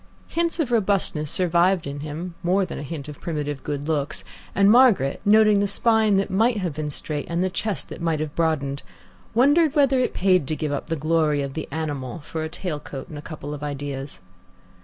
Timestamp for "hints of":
0.29-0.71